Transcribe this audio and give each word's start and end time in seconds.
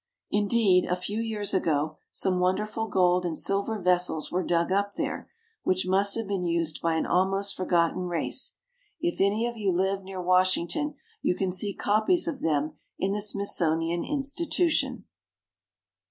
Indeed, 0.31 0.85
a 0.89 0.95
few 0.95 1.19
years 1.19 1.53
ago, 1.53 1.99
some 2.11 2.39
wonderful 2.39 2.87
gold 2.87 3.23
and 3.23 3.37
silver 3.37 3.79
vessels 3.79 4.31
were 4.31 4.41
dug 4.43 4.71
up 4.71 4.95
there, 4.95 5.29
which 5.61 5.85
must 5.85 6.15
have 6.15 6.25
been 6.27 6.43
used 6.47 6.81
by 6.81 6.95
an 6.95 7.05
almost 7.05 7.55
forgotten 7.55 8.07
race. 8.07 8.55
If 8.99 9.21
any 9.21 9.45
of 9.45 9.57
you 9.57 9.71
live 9.71 10.01
near 10.01 10.19
Washington, 10.19 10.95
you 11.21 11.35
can 11.35 11.51
see 11.51 11.75
copies 11.75 12.27
of 12.27 12.39
them 12.41 12.79
in 12.97 13.11
the 13.11 13.21
Smithsonian 13.21 14.03
Institution. 14.03 15.05